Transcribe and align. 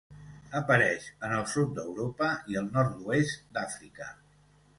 Apareix 0.59 1.03
en 1.27 1.35
el 1.39 1.45
sud 1.51 1.75
d'Europa 1.81 2.31
i 2.55 2.59
el 2.63 2.71
nord-oest 2.79 3.45
d'Àfrica. 3.59 4.11